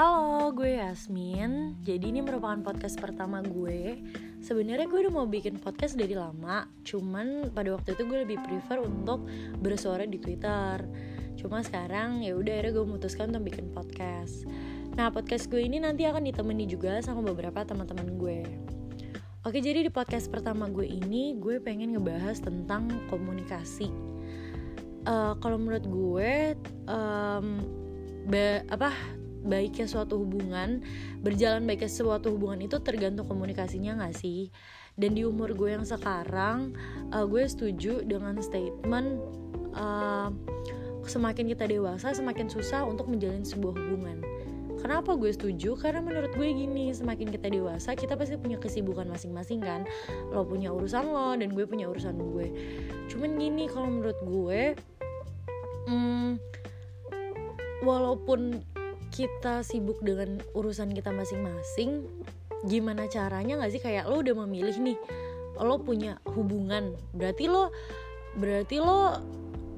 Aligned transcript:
Halo, 0.00 0.48
gue 0.56 0.80
Yasmin. 0.80 1.76
Jadi 1.84 2.08
ini 2.08 2.24
merupakan 2.24 2.56
podcast 2.64 2.96
pertama 2.96 3.44
gue. 3.44 4.00
Sebenarnya 4.40 4.88
gue 4.88 4.96
udah 4.96 5.12
mau 5.12 5.28
bikin 5.28 5.60
podcast 5.60 5.92
dari 5.92 6.16
lama, 6.16 6.64
cuman 6.88 7.52
pada 7.52 7.76
waktu 7.76 7.92
itu 7.92 8.08
gue 8.08 8.24
lebih 8.24 8.40
prefer 8.40 8.80
untuk 8.80 9.28
bersuara 9.60 10.08
di 10.08 10.16
Twitter. 10.16 10.88
Cuma 11.36 11.60
sekarang 11.60 12.24
ya 12.24 12.32
udah 12.32 12.48
akhirnya 12.48 12.80
gue 12.80 12.84
memutuskan 12.88 13.28
untuk 13.28 13.52
bikin 13.52 13.76
podcast. 13.76 14.48
Nah, 14.96 15.12
podcast 15.12 15.52
gue 15.52 15.60
ini 15.60 15.76
nanti 15.76 16.08
akan 16.08 16.32
ditemani 16.32 16.64
juga 16.64 17.04
sama 17.04 17.20
beberapa 17.20 17.60
teman-teman 17.60 18.16
gue. 18.16 18.40
Oke, 19.44 19.60
jadi 19.60 19.84
di 19.84 19.92
podcast 19.92 20.32
pertama 20.32 20.72
gue 20.72 20.88
ini 20.88 21.36
gue 21.36 21.60
pengen 21.60 21.92
ngebahas 21.92 22.40
tentang 22.40 22.88
komunikasi. 23.12 23.92
Uh, 25.04 25.36
kalau 25.44 25.60
menurut 25.60 25.84
gue 25.84 26.56
um, 26.88 27.60
be, 28.24 28.64
apa 28.72 29.19
baiknya 29.44 29.88
suatu 29.88 30.20
hubungan 30.20 30.84
berjalan 31.24 31.64
baiknya 31.64 31.90
suatu 31.90 32.36
hubungan 32.36 32.64
itu 32.64 32.76
tergantung 32.80 33.26
komunikasinya 33.28 33.96
gak 34.04 34.16
sih 34.16 34.52
dan 35.00 35.16
di 35.16 35.24
umur 35.24 35.56
gue 35.56 35.72
yang 35.74 35.86
sekarang 35.86 36.76
uh, 37.14 37.24
gue 37.24 37.44
setuju 37.48 38.04
dengan 38.04 38.36
statement 38.44 39.20
uh, 39.72 40.28
semakin 41.08 41.48
kita 41.56 41.64
dewasa 41.64 42.12
semakin 42.12 42.52
susah 42.52 42.84
untuk 42.84 43.08
menjalin 43.08 43.42
sebuah 43.42 43.74
hubungan 43.74 44.20
Kenapa 44.80 45.12
gue 45.12 45.28
setuju? 45.28 45.76
Karena 45.76 46.00
menurut 46.00 46.32
gue 46.32 46.48
gini, 46.56 46.88
semakin 46.88 47.28
kita 47.28 47.52
dewasa, 47.52 47.92
kita 47.92 48.16
pasti 48.16 48.40
punya 48.40 48.56
kesibukan 48.56 49.04
masing-masing 49.12 49.60
kan. 49.60 49.84
Lo 50.32 50.48
punya 50.48 50.72
urusan 50.72 51.04
lo 51.04 51.36
dan 51.36 51.52
gue 51.52 51.68
punya 51.68 51.84
urusan 51.92 52.16
gue. 52.16 52.48
Cuman 53.12 53.36
gini, 53.36 53.68
kalau 53.68 53.92
menurut 53.92 54.16
gue, 54.24 54.60
hmm, 55.84 56.40
walaupun 57.84 58.64
kita 59.10 59.66
sibuk 59.66 59.98
dengan 60.00 60.38
urusan 60.54 60.94
kita 60.94 61.10
masing-masing 61.10 62.06
gimana 62.64 63.10
caranya 63.10 63.60
nggak 63.60 63.72
sih? 63.74 63.82
Kayak 63.82 64.08
lo 64.08 64.22
udah 64.22 64.34
memilih 64.46 64.76
nih 64.80 64.98
lo 65.60 65.76
punya 65.82 66.16
hubungan. 66.24 66.96
Berarti 67.12 67.50
lo 67.50 67.74
berarti 68.38 68.78
lo 68.78 69.18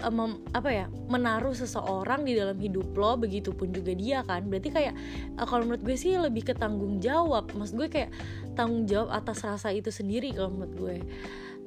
um, 0.05 0.39
apa 0.53 0.71
ya 0.71 0.87
menaruh 1.09 1.55
seseorang 1.57 2.27
di 2.27 2.37
dalam 2.37 2.59
hidup 2.59 2.93
lo 2.95 3.17
begitupun 3.19 3.73
juga 3.73 3.93
dia 3.97 4.21
kan? 4.27 4.47
Berarti 4.47 4.71
kayak 4.71 4.95
uh, 5.39 5.47
kalau 5.47 5.67
menurut 5.67 5.83
gue 5.83 5.97
sih 5.97 6.15
lebih 6.19 6.53
ke 6.53 6.55
tanggung 6.55 6.99
jawab. 7.01 7.51
Mas 7.55 7.73
gue 7.73 7.89
kayak 7.89 8.11
tanggung 8.55 8.85
jawab 8.87 9.15
atas 9.15 9.43
rasa 9.43 9.73
itu 9.73 9.89
sendiri 9.89 10.35
kalau 10.35 10.53
menurut 10.53 10.75
gue. 10.77 10.97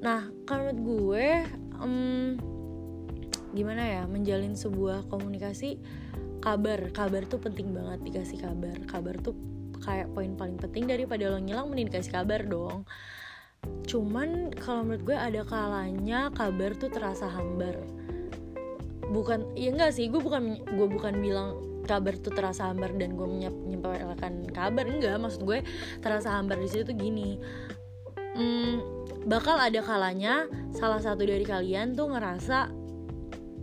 Nah 0.03 0.29
kalau 0.45 0.69
menurut 0.69 0.81
gue 0.83 1.27
um, 1.79 2.29
gimana 3.55 3.83
ya 3.87 4.03
menjalin 4.03 4.51
sebuah 4.51 5.07
komunikasi 5.07 5.79
kabar. 6.41 6.79
Kabar 6.91 7.23
tuh 7.27 7.39
penting 7.39 7.71
banget 7.71 7.99
dikasih 8.03 8.41
kabar. 8.41 8.75
Kabar 8.87 9.15
tuh 9.21 9.35
kayak 9.83 10.11
poin 10.15 10.33
paling 10.33 10.57
penting 10.57 10.87
daripada 10.89 11.29
lo 11.29 11.37
ngilang 11.37 11.69
mending 11.69 11.91
dikasih 11.91 12.13
kabar 12.15 12.41
dong. 12.45 12.87
Cuman 13.85 14.53
kalau 14.57 14.85
menurut 14.85 15.03
gue 15.13 15.17
ada 15.17 15.41
kalanya 15.45 16.29
kabar 16.33 16.73
tuh 16.77 16.89
terasa 16.89 17.29
hambar. 17.29 17.77
Bukan 19.09 19.53
ya 19.53 19.69
enggak 19.73 19.93
sih 19.93 20.09
gue 20.09 20.21
bukan 20.21 20.65
gue 20.65 20.87
bukan 20.89 21.21
bilang 21.21 21.61
kabar 21.85 22.17
tuh 22.17 22.33
terasa 22.33 22.73
hambar 22.73 22.97
dan 22.97 23.13
gue 23.13 23.27
menyampaikan 23.29 24.45
kabar. 24.49 24.85
Enggak 24.89 25.17
maksud 25.21 25.45
gue 25.45 25.61
terasa 26.01 26.33
hambar 26.33 26.57
di 26.57 26.67
situ 26.69 26.89
tuh 26.89 26.97
gini. 26.97 27.37
Hmm, 28.35 28.83
bakal 29.25 29.55
ada 29.55 29.79
kalanya 29.79 30.45
salah 30.75 30.99
satu 30.99 31.23
dari 31.23 31.47
kalian 31.47 31.95
tuh 31.95 32.11
ngerasa 32.11 32.67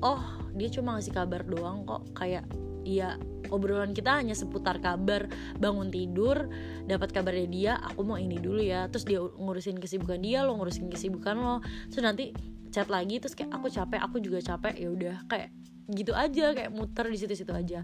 oh 0.00 0.41
dia 0.56 0.68
cuma 0.72 0.96
ngasih 0.96 1.14
kabar 1.14 1.42
doang 1.44 1.84
kok. 1.84 2.02
Kayak 2.16 2.48
ya 2.82 3.14
obrolan 3.52 3.94
kita 3.94 4.18
hanya 4.18 4.34
seputar 4.34 4.82
kabar 4.82 5.30
bangun 5.62 5.92
tidur 5.92 6.50
dapat 6.90 7.14
kabarnya 7.14 7.46
dia 7.46 7.72
aku 7.78 8.02
mau 8.02 8.18
ini 8.18 8.38
dulu 8.38 8.60
ya. 8.62 8.88
Terus 8.90 9.04
dia 9.06 9.20
ngurusin 9.20 9.78
kesibukan 9.78 10.18
dia 10.20 10.44
lo 10.44 10.56
ngurusin 10.56 10.88
kesibukan 10.88 11.36
lo. 11.38 11.56
Terus 11.90 12.02
nanti 12.04 12.24
chat 12.72 12.88
lagi 12.88 13.20
terus 13.20 13.36
kayak 13.36 13.52
aku 13.52 13.68
capek 13.68 14.00
aku 14.00 14.16
juga 14.20 14.38
capek 14.40 14.74
ya 14.76 14.88
udah. 14.88 15.16
Kayak 15.28 15.50
gitu 15.90 16.14
aja 16.14 16.54
kayak 16.54 16.70
muter 16.72 17.06
di 17.10 17.18
situ-situ 17.18 17.52
aja. 17.52 17.82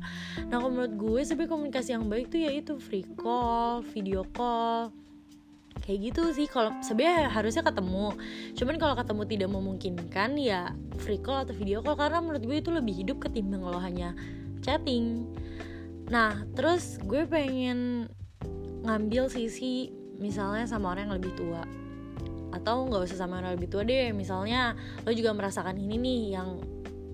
Nah 0.49 0.63
kalau 0.63 0.71
menurut 0.71 0.95
gue 0.97 1.21
sebenarnya 1.27 1.51
komunikasi 1.51 1.91
yang 1.99 2.07
baik 2.07 2.31
tuh 2.31 2.41
yaitu 2.41 2.73
free 2.79 3.05
call 3.19 3.83
video 3.83 4.23
call 4.33 4.95
kayak 5.83 6.13
gitu 6.13 6.23
sih. 6.35 6.47
Kalau 6.51 6.75
sebenarnya 6.85 7.31
harusnya 7.33 7.63
ketemu. 7.65 8.15
Cuman 8.55 8.77
kalau 8.77 8.95
ketemu 8.99 9.23
tidak 9.27 9.51
memungkinkan 9.51 10.31
ya 10.39 10.73
free 11.01 11.21
call 11.21 11.45
atau 11.47 11.55
video 11.55 11.81
call. 11.81 11.99
Karena 11.99 12.19
menurut 12.23 12.43
gue 12.43 12.59
itu 12.59 12.71
lebih 12.71 12.95
hidup 13.05 13.19
ketimbang 13.23 13.65
lo 13.65 13.81
hanya 13.81 14.13
chatting. 14.63 15.29
Nah 16.09 16.45
terus 16.57 16.99
gue 17.03 17.25
pengen 17.29 18.11
ngambil 18.85 19.29
sisi 19.29 19.93
misalnya 20.19 20.67
sama 20.67 20.95
orang 20.95 21.11
yang 21.11 21.17
lebih 21.19 21.33
tua. 21.39 21.63
Atau 22.49 22.89
nggak 22.89 23.05
usah 23.09 23.25
sama 23.27 23.39
orang 23.39 23.55
yang 23.55 23.57
lebih 23.61 23.71
tua 23.71 23.83
deh. 23.85 24.11
Misalnya 24.13 24.77
lo 25.05 25.11
juga 25.15 25.31
merasakan 25.37 25.77
ini 25.77 25.97
nih 26.01 26.21
yang 26.39 26.61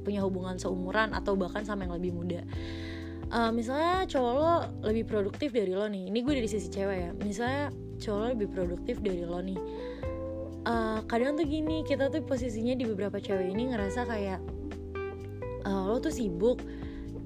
punya 0.04 0.20
hubungan 0.20 0.60
seumuran 0.60 1.16
atau 1.16 1.32
bahkan 1.32 1.64
sama 1.64 1.88
yang 1.88 1.96
lebih 1.96 2.12
muda 2.12 2.44
uh, 3.30 3.50
misalnya 3.54 4.04
cowok 4.10 4.32
lo 4.36 4.54
lebih 4.84 5.04
produktif 5.08 5.54
dari 5.54 5.72
lo 5.72 5.86
nih. 5.88 6.10
Ini 6.10 6.18
gue 6.20 6.34
dari 6.36 6.48
sisi 6.50 6.68
cewek 6.68 6.98
ya. 6.98 7.10
Misalnya 7.22 7.72
cowok 8.00 8.18
lo 8.20 8.26
lebih 8.36 8.48
produktif 8.52 9.00
dari 9.00 9.22
lo 9.24 9.40
nih. 9.40 9.60
Uh, 10.64 11.04
kadang 11.08 11.36
tuh 11.36 11.44
gini 11.44 11.84
kita 11.84 12.08
tuh 12.08 12.24
posisinya 12.24 12.72
di 12.72 12.88
beberapa 12.88 13.20
cewek 13.20 13.52
ini 13.52 13.72
ngerasa 13.76 14.08
kayak 14.08 14.40
uh, 15.68 15.84
lo 15.88 16.00
tuh 16.00 16.12
sibuk. 16.12 16.60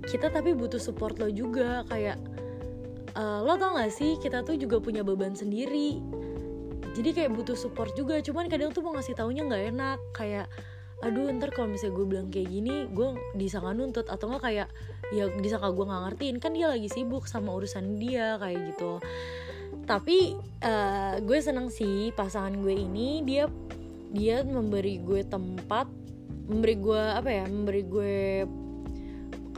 Kita 0.06 0.31
tapi 0.31 0.54
butuh 0.54 0.78
support 0.78 1.19
lo 1.19 1.31
juga. 1.31 1.82
Kayak 1.91 2.19
uh, 3.19 3.42
lo 3.42 3.59
tau 3.59 3.78
gak 3.78 3.91
sih 3.91 4.19
kita 4.19 4.42
tuh 4.47 4.59
juga 4.59 4.78
punya 4.78 5.03
beban 5.03 5.34
sendiri. 5.34 5.98
Jadi 6.98 7.15
kayak 7.15 7.30
butuh 7.30 7.54
support 7.54 7.94
juga. 7.94 8.19
Cuman 8.19 8.50
kadang 8.50 8.75
tuh 8.75 8.82
mau 8.82 8.91
ngasih 8.98 9.15
taunya 9.15 9.47
nggak 9.47 9.65
enak. 9.70 9.98
Kayak 10.10 10.50
aduh 10.98 11.31
ntar 11.38 11.54
kalau 11.54 11.70
misalnya 11.70 11.94
gue 11.94 12.06
bilang 12.10 12.28
kayak 12.28 12.50
gini 12.50 12.91
gue 12.91 13.14
disangka 13.38 13.70
nuntut 13.70 14.06
atau 14.10 14.34
nggak 14.34 14.42
kayak 14.42 14.69
ya 15.14 15.31
disangka 15.38 15.70
gue 15.70 15.84
nggak 15.86 16.03
ngertiin. 16.10 16.36
Kan 16.42 16.53
dia 16.59 16.66
lagi 16.69 16.91
sibuk 16.91 17.31
sama 17.31 17.54
urusan 17.54 18.03
dia 18.03 18.34
kayak 18.42 18.75
gitu. 18.75 18.98
Tapi 19.86 20.36
uh, 20.64 21.22
gue 21.22 21.38
seneng 21.38 21.70
sih 21.70 22.10
pasangan 22.12 22.53
gue 22.59 22.75
ini 22.75 23.22
dia 23.22 23.47
dia 24.10 24.42
memberi 24.42 24.98
gue 25.00 25.22
tempat 25.25 25.86
memberi 26.48 26.75
gue 26.81 27.03
apa 27.12 27.30
ya 27.30 27.44
memberi 27.44 27.82
gue 27.84 28.16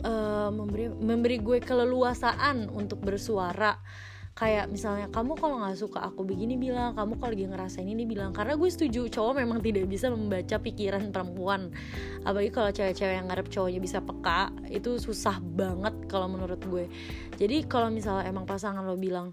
uh, 0.03 0.51
memberi 0.51 0.87
memberi 0.91 1.39
gue 1.39 1.59
keleluasaan 1.62 2.69
untuk 2.69 2.99
bersuara 3.01 3.78
kayak 4.35 4.73
misalnya 4.73 5.11
kamu 5.13 5.37
kalau 5.37 5.61
nggak 5.61 5.77
suka 5.77 6.01
aku 6.01 6.25
begini 6.25 6.57
bilang 6.57 6.97
kamu 6.97 7.21
kalau 7.21 7.31
lagi 7.35 7.47
ngerasain 7.47 7.89
ini 7.89 8.09
bilang. 8.09 8.33
Karena 8.33 8.57
gue 8.57 8.71
setuju 8.71 9.07
cowok 9.11 9.45
memang 9.45 9.59
tidak 9.67 9.85
bisa 9.87 10.09
membaca 10.09 10.57
pikiran 10.57 11.11
perempuan. 11.13 11.71
Apalagi 12.25 12.51
kalau 12.51 12.71
cewek-cewek 12.73 13.15
yang 13.21 13.27
ngarep 13.29 13.47
cowoknya 13.53 13.81
bisa 13.83 13.99
peka 14.01 14.51
itu 14.71 14.97
susah 14.97 15.39
banget 15.41 15.95
kalau 16.09 16.31
menurut 16.31 16.61
gue. 16.65 16.85
Jadi 17.37 17.67
kalau 17.69 17.93
misalnya 17.93 18.29
emang 18.29 18.49
pasangan 18.49 18.83
lo 18.87 18.97
bilang 18.97 19.33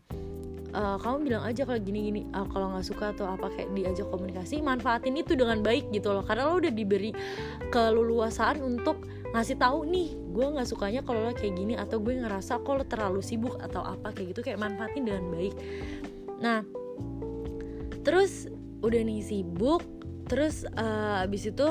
uh, 0.77 0.97
kamu 1.01 1.33
bilang 1.33 1.43
aja 1.43 1.65
kalau 1.65 1.81
gini-gini 1.81 2.29
uh, 2.37 2.45
kalau 2.53 2.77
nggak 2.77 2.85
suka 2.85 3.09
atau 3.17 3.25
apa 3.25 3.49
kayak 3.57 3.73
diajak 3.73 4.07
komunikasi 4.13 4.61
manfaatin 4.61 5.17
itu 5.17 5.33
dengan 5.33 5.65
baik 5.65 5.89
gitu 5.89 6.13
loh. 6.13 6.21
Karena 6.21 6.45
lo 6.45 6.61
udah 6.61 6.69
diberi 6.69 7.11
keleluasaan 7.73 8.61
untuk 8.61 9.09
ngasih 9.33 9.57
tahu 9.59 9.89
nih 9.89 10.13
gue 10.31 10.45
nggak 10.45 10.69
sukanya 10.69 11.01
kalau 11.01 11.25
lo 11.25 11.33
kayak 11.33 11.57
gini 11.57 11.73
atau 11.75 11.97
gue 11.97 12.13
ngerasa 12.15 12.61
kalau 12.61 12.85
terlalu 12.85 13.19
sibuk 13.25 13.57
atau 13.59 13.81
apa 13.81 14.13
kayak 14.13 14.37
gitu 14.37 14.41
kayak 14.45 14.61
manfaatin 14.61 15.03
dengan 15.03 15.25
baik. 15.33 15.55
Nah 16.39 16.61
terus 18.05 18.47
udah 18.85 19.01
nih 19.03 19.25
sibuk 19.25 19.83
terus 20.29 20.63
uh, 20.77 21.25
abis 21.25 21.51
itu 21.51 21.67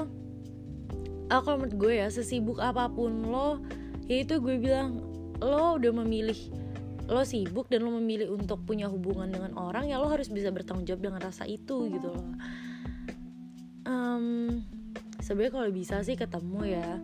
uh, 1.30 1.40
kalau 1.40 1.64
menurut 1.64 1.76
gue 1.78 1.92
ya 2.02 2.08
sesibuk 2.10 2.58
apa 2.58 2.90
pun 2.90 3.30
lo 3.30 3.62
ya 4.10 4.20
itu 4.20 4.36
gue 4.42 4.56
bilang 4.60 5.00
lo 5.40 5.76
udah 5.76 5.92
memilih 6.04 6.36
lo 7.06 7.22
sibuk 7.22 7.70
dan 7.70 7.86
lo 7.86 7.94
memilih 8.02 8.34
untuk 8.34 8.66
punya 8.66 8.90
hubungan 8.90 9.30
dengan 9.30 9.54
orang 9.54 9.86
ya 9.86 10.02
lo 10.02 10.10
harus 10.10 10.26
bisa 10.26 10.50
bertanggung 10.50 10.86
jawab 10.86 11.02
dengan 11.06 11.20
rasa 11.22 11.46
itu 11.46 11.86
gitu 11.86 12.10
loh. 12.10 12.26
Um, 13.86 14.66
sebenarnya 15.22 15.52
kalau 15.54 15.70
bisa 15.70 16.02
sih 16.02 16.18
ketemu 16.18 16.60
ya. 16.66 16.98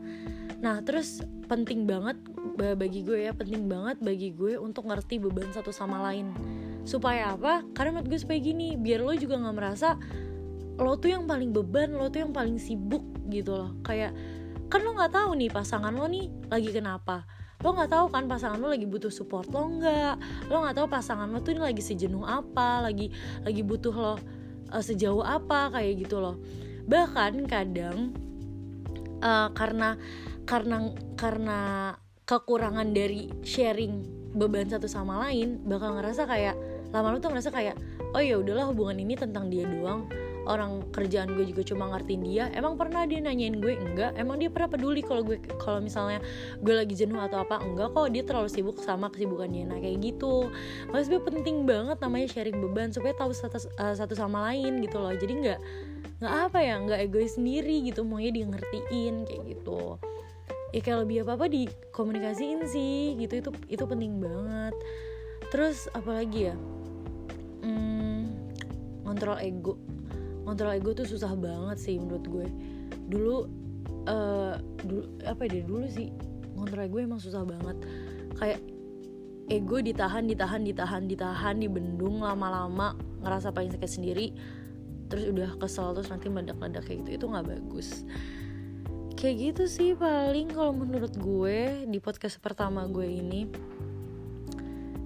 Nah 0.59 0.83
terus 0.83 1.23
penting 1.47 1.87
banget 1.87 2.19
bagi 2.59 3.07
gue 3.07 3.27
ya 3.27 3.33
penting 3.33 3.71
banget 3.71 4.03
bagi 4.03 4.35
gue 4.35 4.59
untuk 4.59 4.91
ngerti 4.91 5.23
beban 5.23 5.51
satu 5.55 5.71
sama 5.71 6.03
lain. 6.11 6.35
Supaya 6.83 7.39
apa? 7.39 7.63
Karena 7.71 7.99
menurut 7.99 8.11
gue 8.11 8.21
supaya 8.23 8.43
gini 8.43 8.75
biar 8.75 9.07
lo 9.07 9.15
juga 9.15 9.39
nggak 9.39 9.57
merasa 9.57 9.95
lo 10.83 10.99
tuh 10.99 11.15
yang 11.15 11.31
paling 11.31 11.55
beban 11.55 11.95
lo 11.95 12.11
tuh 12.11 12.27
yang 12.27 12.35
paling 12.35 12.59
sibuk 12.59 13.07
gitu 13.31 13.55
loh. 13.55 13.71
Kayak 13.87 14.19
kan 14.67 14.83
lo 14.83 14.99
nggak 14.99 15.15
tahu 15.15 15.39
nih 15.39 15.51
pasangan 15.55 15.95
lo 15.95 16.11
nih 16.11 16.27
lagi 16.51 16.75
kenapa 16.75 17.23
lo 17.63 17.69
nggak 17.79 17.91
tahu 17.95 18.07
kan 18.11 18.27
pasangan 18.27 18.59
lo 18.59 18.75
lagi 18.75 18.87
butuh 18.87 19.11
support 19.11 19.47
lo 19.55 19.71
nggak? 19.79 20.15
Lo 20.51 20.67
nggak 20.67 20.77
tahu 20.83 20.87
pasangan 20.91 21.31
lo 21.31 21.39
tuh 21.41 21.55
lagi 21.57 21.81
sejenuh 21.83 22.27
apa 22.27 22.83
lagi 22.83 23.15
lagi 23.47 23.63
butuh 23.63 23.95
lo 23.95 24.15
uh, 24.15 24.19
sejauh 24.83 25.23
apa 25.23 25.71
kayak 25.71 26.07
gitu 26.07 26.19
loh. 26.19 26.37
Bahkan 26.91 27.47
kadang 27.47 28.13
uh, 29.23 29.49
karena 29.55 29.95
karena 30.43 30.91
karena 31.15 31.61
kekurangan 32.27 32.91
dari 32.91 33.31
sharing 33.47 34.23
beban 34.33 34.67
satu 34.67 34.89
sama 34.89 35.29
lain 35.29 35.61
bakal 35.69 35.95
ngerasa 35.95 36.25
kayak 36.25 36.57
lama-lama 36.91 37.21
tuh 37.21 37.31
ngerasa 37.33 37.51
kayak 37.53 37.77
oh 38.13 38.21
ya 38.21 38.41
udahlah 38.41 38.69
hubungan 38.69 39.01
ini 39.01 39.15
tentang 39.17 39.49
dia 39.53 39.65
doang 39.69 40.09
orang 40.47 40.83
kerjaan 40.91 41.39
gue 41.39 41.47
juga 41.47 41.63
cuma 41.63 41.87
ngertiin 41.95 42.23
dia 42.27 42.45
emang 42.55 42.75
pernah 42.75 43.07
dia 43.07 43.23
nanyain 43.23 43.63
gue? 43.63 43.79
Enggak. 43.79 44.19
Emang 44.19 44.43
dia 44.43 44.51
pernah 44.51 44.71
peduli 44.75 45.01
kalau 45.05 45.23
gue 45.23 45.39
kalau 45.63 45.79
misalnya 45.79 46.19
gue 46.59 46.75
lagi 46.75 46.95
jenuh 46.99 47.23
atau 47.23 47.47
apa? 47.47 47.63
Enggak 47.63 47.95
kok 47.95 48.11
dia 48.11 48.23
terlalu 48.27 48.49
sibuk 48.51 48.79
sama 48.83 49.09
kesibukan 49.13 49.49
dia 49.51 49.65
nah 49.67 49.79
kayak 49.79 50.03
gitu. 50.03 50.51
Maksud 50.91 51.09
gue 51.15 51.23
penting 51.23 51.63
banget 51.63 51.99
namanya 52.03 52.27
sharing 52.31 52.59
beban 52.59 52.91
supaya 52.91 53.15
tahu 53.15 53.31
satu, 53.31 53.59
uh, 53.79 53.95
satu 53.95 54.15
sama 54.19 54.51
lain 54.51 54.83
gitu 54.83 54.99
loh. 54.99 55.15
Jadi 55.15 55.33
nggak 55.47 55.61
nggak 56.23 56.35
apa 56.51 56.59
ya 56.63 56.75
nggak 56.83 57.01
egois 57.07 57.39
sendiri 57.39 57.87
gitu. 57.87 58.03
Maunya 58.03 58.35
dia 58.35 58.45
ngertiin 58.51 59.15
kayak 59.31 59.43
gitu. 59.47 59.97
Ya 60.73 60.81
kayak 60.81 60.99
lebih 61.07 61.17
apa 61.29 61.33
apa 61.39 61.47
dikomunikasiin 61.53 62.67
sih 62.67 63.15
gitu. 63.21 63.39
Itu 63.39 63.51
itu 63.71 63.85
penting 63.87 64.19
banget. 64.19 64.75
Terus 65.55 65.87
apalagi 65.93 66.51
ya? 66.51 66.57
Hmm, 67.63 68.27
kontrol 69.07 69.39
ego 69.39 69.92
kontrol 70.43 70.75
ego 70.75 70.91
tuh 70.93 71.07
susah 71.07 71.33
banget 71.39 71.79
sih 71.79 71.97
menurut 71.99 72.25
gue. 72.27 72.47
Dulu 73.09 73.37
uh, 74.07 74.55
dulu 74.83 75.03
apa 75.27 75.47
ya 75.47 75.63
dulu 75.63 75.87
sih 75.89 76.11
kontrol 76.55 76.87
ego 76.87 76.99
emang 77.03 77.23
susah 77.23 77.47
banget. 77.47 77.77
Kayak 78.39 78.61
ego 79.51 79.77
ditahan 79.83 80.25
ditahan 80.27 80.63
ditahan 80.63 81.03
ditahan 81.07 81.57
dibendung 81.59 82.23
lama-lama 82.23 82.95
ngerasa 83.23 83.55
paling 83.55 83.71
sakit 83.75 83.91
sendiri 83.91 84.27
terus 85.13 85.29
udah 85.29 85.61
kesel 85.61 85.93
terus 85.93 86.09
nanti 86.09 86.33
meledak-ledak 86.33 86.89
kayak 86.89 87.05
gitu 87.05 87.11
itu 87.21 87.25
nggak 87.29 87.47
bagus. 87.49 88.09
Kayak 89.13 89.37
gitu 89.39 89.65
sih 89.71 89.91
paling 89.95 90.51
kalau 90.51 90.73
menurut 90.75 91.15
gue 91.15 91.87
di 91.87 91.99
podcast 92.03 92.41
pertama 92.43 92.89
gue 92.89 93.07
ini 93.07 93.47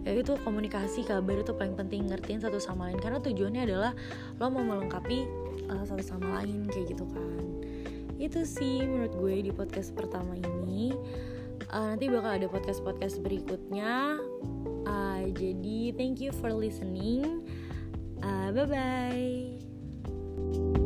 ya 0.07 0.15
itu 0.15 0.39
komunikasi 0.47 1.03
kabar 1.03 1.43
itu 1.43 1.51
paling 1.51 1.75
penting 1.75 2.07
ngertiin 2.07 2.39
satu 2.39 2.63
sama 2.63 2.89
lain. 2.89 3.03
Karena 3.03 3.19
tujuannya 3.19 3.63
adalah 3.67 3.93
lo 4.39 4.47
mau 4.47 4.63
melengkapi 4.63 5.27
uh, 5.67 5.83
satu 5.83 6.03
sama 6.07 6.41
lain 6.41 6.71
kayak 6.71 6.95
gitu 6.95 7.05
kan. 7.11 7.43
Itu 8.17 8.47
sih 8.47 8.87
menurut 8.87 9.13
gue 9.19 9.51
di 9.51 9.53
podcast 9.53 9.91
pertama 9.93 10.39
ini. 10.39 10.95
Uh, 11.75 11.99
nanti 11.99 12.07
bakal 12.07 12.39
ada 12.39 12.47
podcast 12.47 12.87
podcast 12.87 13.19
berikutnya. 13.19 14.23
Uh, 14.87 15.27
jadi 15.35 15.91
thank 15.99 16.23
you 16.23 16.31
for 16.31 16.55
listening. 16.55 17.43
Uh, 18.23 18.55
bye 18.55 18.65
bye 18.65 20.86